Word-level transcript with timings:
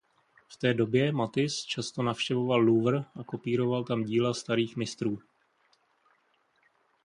V 0.49 0.57
té 0.57 0.73
době 0.73 1.11
Matisse 1.11 1.67
často 1.67 2.03
navštěvoval 2.03 2.59
Louvre 2.59 2.99
a 3.19 3.23
kopíroval 3.23 3.83
tam 3.83 4.03
díla 4.03 4.33
starých 4.33 4.77
mistrů. 4.77 5.17